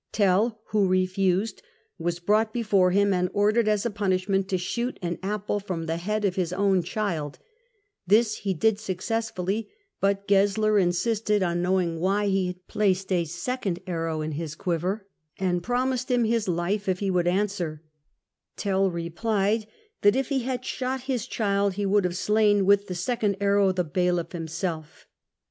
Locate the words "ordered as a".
3.33-3.91